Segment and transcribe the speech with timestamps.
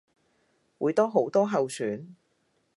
[0.79, 2.15] 會多好多候選